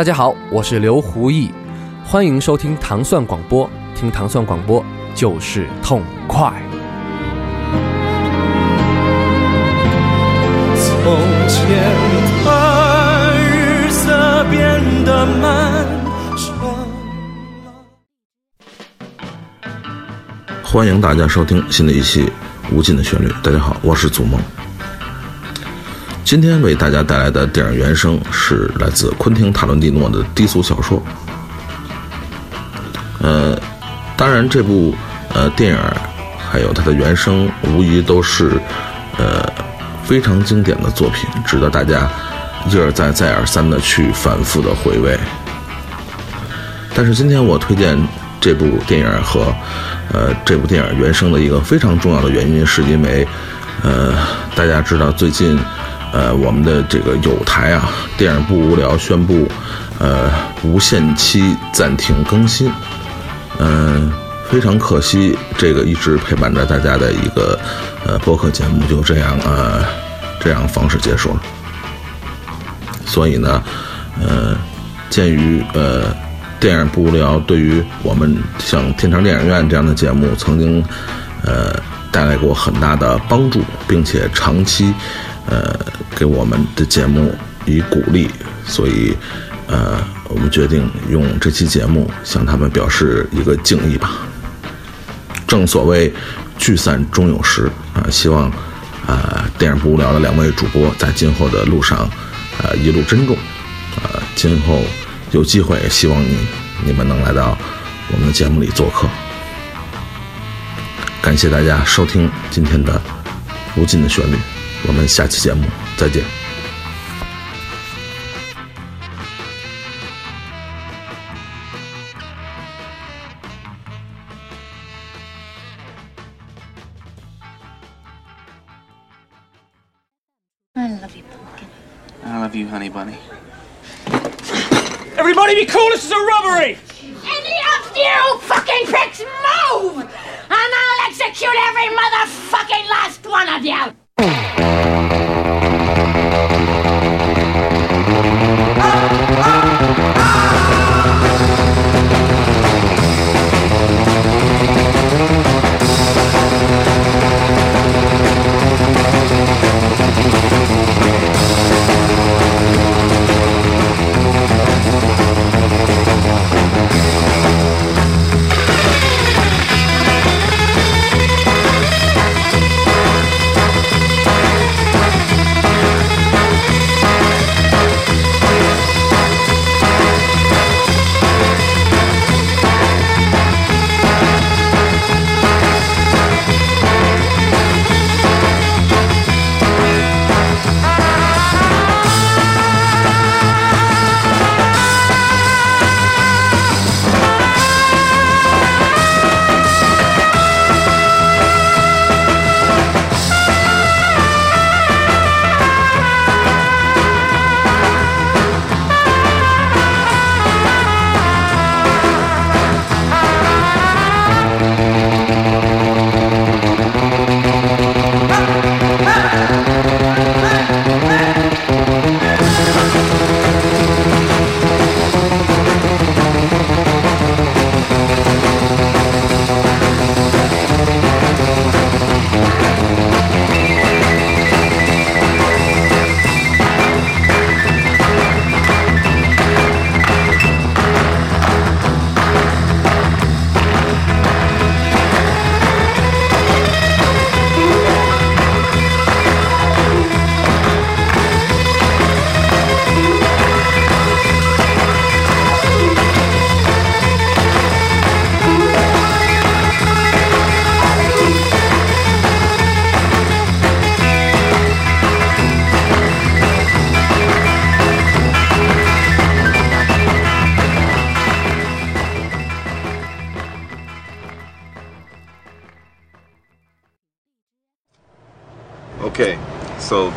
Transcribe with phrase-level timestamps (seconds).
[0.00, 1.52] 大家好，我是刘胡毅，
[2.06, 4.82] 欢迎收听糖蒜广播，听糖蒜广播
[5.14, 6.50] 就是痛快。
[10.74, 11.04] 从
[11.46, 11.68] 前
[12.46, 15.86] 的日色变得漫
[16.34, 16.88] 长。
[20.64, 22.24] 欢迎大家收听新的一期
[22.72, 23.28] 《无尽的旋律》。
[23.42, 24.40] 大家好，我是祖梦。
[26.30, 31.02] 今天为大家带来的电影原声是来自昆汀·塔伦蒂诺的低俗小说。
[33.20, 33.60] 呃，
[34.16, 34.94] 当然，这部
[35.34, 35.78] 呃电影
[36.38, 38.52] 还有它的原声，无疑都是
[39.18, 39.44] 呃
[40.04, 42.08] 非常经典的作品，值得大家
[42.68, 45.18] 一而再、再而三的去反复的回味。
[46.94, 48.00] 但是今天我推荐
[48.40, 49.52] 这部电影和
[50.12, 53.26] 呃这部电影原声的一个非常重要的原因，是因为
[53.82, 54.14] 呃
[54.54, 55.58] 大家知道最近。
[56.12, 59.46] 呃，我们的这个有台啊，电影不无聊宣布，
[59.98, 60.28] 呃，
[60.64, 62.70] 无限期暂停更新。
[63.58, 64.10] 嗯，
[64.48, 67.58] 非常可惜，这个一直陪伴着大家的一个
[68.04, 69.84] 呃播客节目就这样呃
[70.40, 71.40] 这样方式结束了。
[73.06, 73.62] 所以呢，
[74.20, 74.56] 呃，
[75.10, 76.06] 鉴于呃
[76.58, 80.82] 电影不无聊对于我们像天成电影院这样的节目曾经
[81.44, 81.72] 呃
[82.10, 84.92] 带来过很大的帮助，并且长期。
[85.46, 85.78] 呃，
[86.16, 88.28] 给我们的节目以鼓励，
[88.66, 89.16] 所以，
[89.66, 94.18] 呃，我们决定用这期节目向他们表示一个敬意吧。
[95.46, 96.12] 正所谓
[96.58, 98.48] 聚散终有时啊，希望
[99.06, 102.08] 啊，电影不无聊的两位主播在今后的路上，
[102.62, 103.36] 呃，一路珍重，
[104.02, 104.84] 呃，今后
[105.32, 106.36] 有机会，希望你
[106.84, 107.58] 你们能来到
[108.12, 109.08] 我们的节目里做客。
[111.20, 113.00] 感谢大家收听今天的
[113.76, 114.36] 无尽的旋律。
[114.86, 115.64] 我们下期节目
[115.96, 116.49] 再见。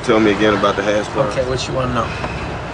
[0.04, 1.28] Tell me again about the hash bar.
[1.30, 2.04] Okay, what you want to know?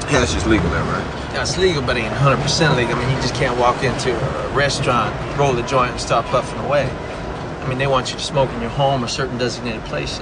[0.10, 1.06] Hash is legal there, right?
[1.34, 2.96] Yeah, it's legal, but it ain't 100% legal.
[2.96, 6.60] I mean, you just can't walk into a restaurant, roll the joint, and start puffing
[6.66, 6.90] away.
[6.90, 10.20] I mean, they want you to smoke in your home or certain designated places.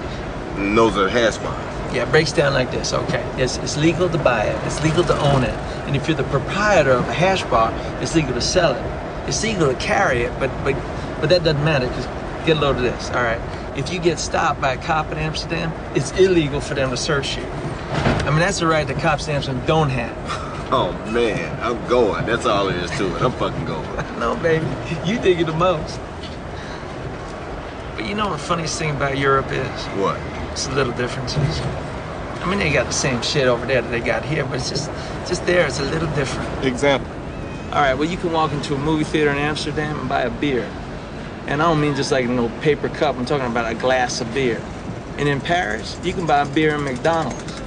[0.56, 1.96] And those are hash bars.
[1.96, 2.92] Yeah, it breaks down like this.
[2.92, 4.66] Okay, it's, it's legal to buy it.
[4.66, 5.56] It's legal to own it.
[5.88, 7.72] And if you're the proprietor of a hash bar,
[8.02, 9.28] it's legal to sell it.
[9.28, 10.74] It's legal to carry it, but but
[11.22, 12.06] but that doesn't matter because
[12.46, 13.10] get a load of this.
[13.12, 13.40] All right,
[13.78, 17.38] if you get stopped by a cop in Amsterdam, it's illegal for them to search
[17.38, 17.44] you.
[17.44, 20.48] I mean, that's the right that cops in Amsterdam don't have.
[20.70, 22.26] Oh man, I'm going.
[22.26, 23.22] That's all there is to it.
[23.22, 23.88] I'm fucking going.
[24.20, 24.66] No, baby,
[25.06, 25.98] you dig it the most.
[27.96, 29.86] But you know what the funniest thing about Europe is?
[29.96, 30.20] What?
[30.52, 31.62] It's the little differences.
[32.42, 34.70] I mean, they got the same shit over there that they got here, but it's
[34.70, 34.92] just,
[35.26, 35.66] just there.
[35.66, 36.66] It's a little different.
[36.66, 37.10] Example.
[37.68, 40.30] All right, well, you can walk into a movie theater in Amsterdam and buy a
[40.30, 40.70] beer.
[41.48, 44.20] And I don't mean just like a no paper cup, I'm talking about a glass
[44.20, 44.62] of beer.
[45.18, 47.60] And in Paris, you can buy beer in McDonald's.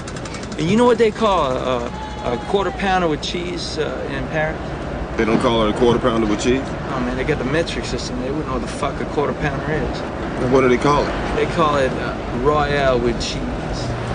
[0.59, 4.61] And you know what they call a, a, quarter pounder with cheese uh, in Paris?
[5.17, 6.61] They don't call it a quarter pounder with cheese.
[6.63, 8.21] Oh man, they got the metric system.
[8.21, 9.99] They wouldn't know what the fuck a quarter pounder is.
[9.99, 11.37] Then What do they call it?
[11.37, 13.41] They call it uh, Royale with cheese.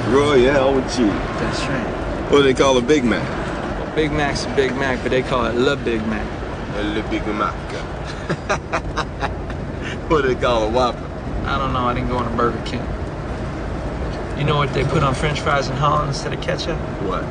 [0.09, 1.09] Royale with cheese.
[1.41, 2.31] That's right.
[2.31, 3.27] What do they call a Big Mac?
[3.79, 6.25] Well, Big Mac's a Big Mac, but they call it Le Big Mac.
[6.75, 7.55] Le Big Mac.
[10.07, 11.03] what do they call a Whopper?
[11.45, 11.79] I don't know.
[11.79, 12.85] I didn't go on a Burger King.
[14.37, 16.77] You know what they put on French fries in Holland instead of ketchup?
[17.03, 17.23] What?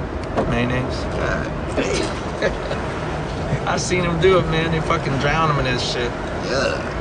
[0.49, 1.03] Mayonnaise.
[1.15, 1.47] God.
[3.67, 4.73] I seen them do it, man.
[4.73, 6.11] They fucking drown them in this shit.
[6.47, 6.94] Yeah.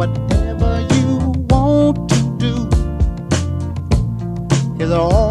[0.00, 1.08] whatever you
[1.50, 2.54] want to do.
[4.82, 5.29] Is all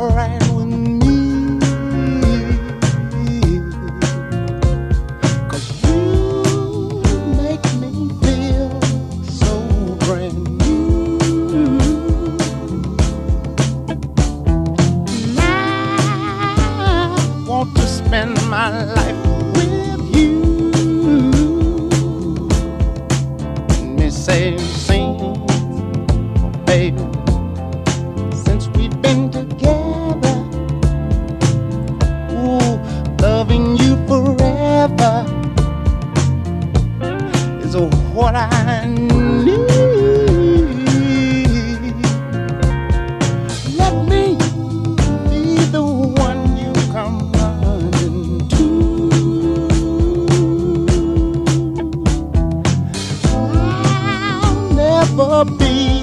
[55.20, 55.99] for me.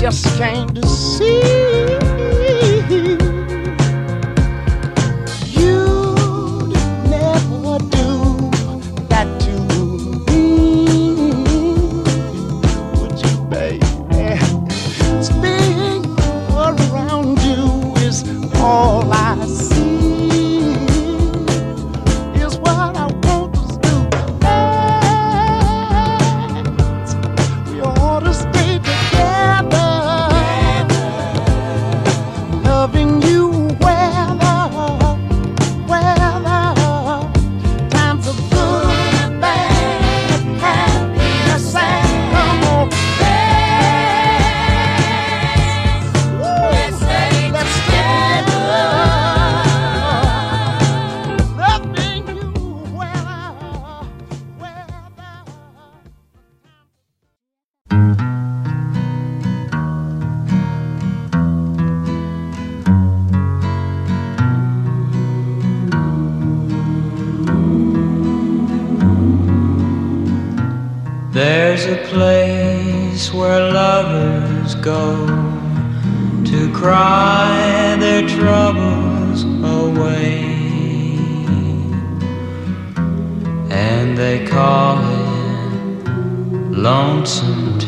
[0.00, 1.79] just came to see.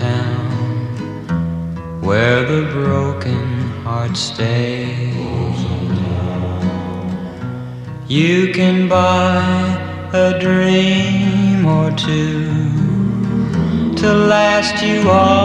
[0.02, 3.44] town where the broken
[3.84, 5.58] heart stays.
[8.08, 9.40] You can buy
[10.12, 12.50] a dream or two
[14.00, 15.41] to last you all.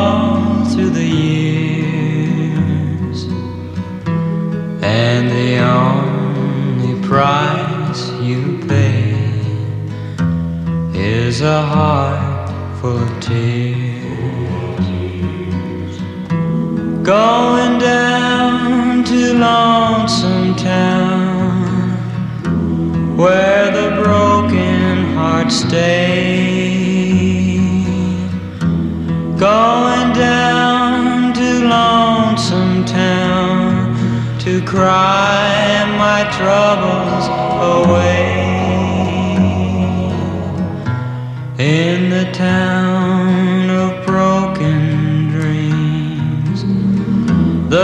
[13.28, 14.88] tears
[17.04, 21.58] going down to lonesome town
[23.18, 26.78] where the broken heart stay
[29.38, 33.94] going down to lonesome town
[34.40, 37.26] to cry my troubles
[37.76, 38.48] away.
[41.60, 42.67] In the town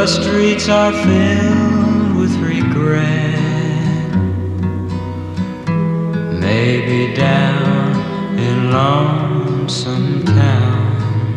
[0.04, 3.40] The streets are filled with regret.
[6.46, 11.32] Maybe down in lonesome town,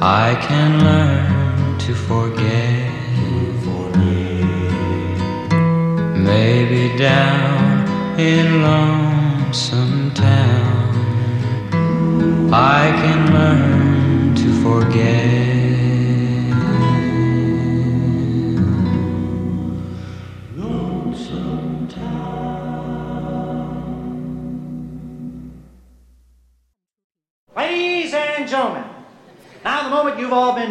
[0.00, 2.90] I can learn to forget.
[6.16, 7.86] Maybe down
[8.18, 10.94] in lonesome town,
[12.50, 15.31] I can learn to forget.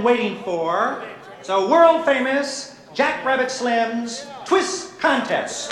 [0.04, 1.04] waiting for.
[1.42, 5.72] So, world famous Jackrabbit Slim's Twist Contest.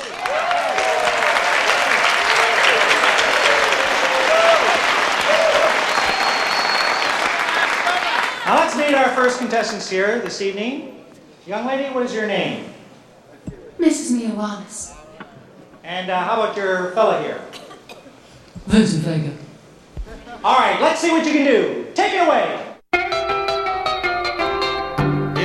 [8.45, 11.05] Now, let's meet our first contestants here this evening.
[11.45, 12.74] Young lady, what is your name?
[13.77, 14.12] Mrs.
[14.12, 14.95] Mia Wallace.
[15.83, 17.39] And uh, how about your fella here?
[18.65, 19.33] Vincent Vega.
[20.43, 21.88] All right, let's see what you can do.
[21.93, 22.68] Take it away.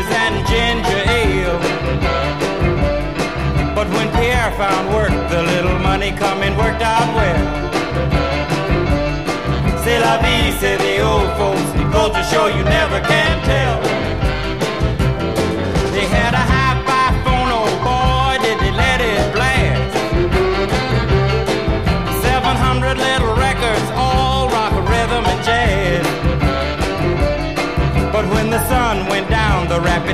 [0.00, 1.58] TV and ginger ale.
[3.74, 7.70] But when Pierre found work, the little money coming worked out well.
[9.84, 11.60] C'est la vie, say the old folks.
[12.10, 13.99] To show you never can tell.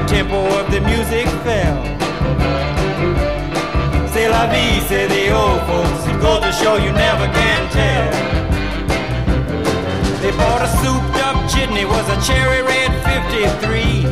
[0.06, 1.76] Tempo of the music fell.
[4.12, 6.06] C'est la vie, say the old folks.
[6.06, 8.10] It goes to show you never can tell.
[10.22, 14.06] They bought a souped up jitney, was a cherry red 53.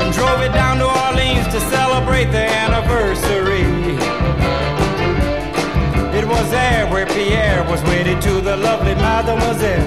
[0.00, 3.66] And drove it down to Orleans to celebrate the anniversary.
[6.18, 9.81] It was there where Pierre was wedded to the lovely mademoiselle.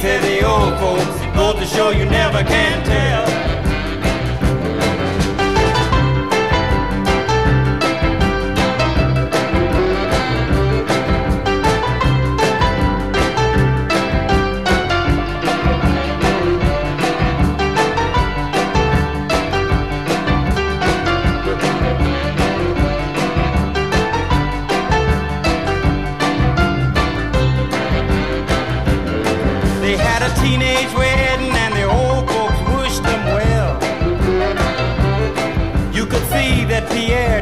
[0.00, 1.36] Say the old folks.
[1.36, 3.59] Goes to show you never can tell.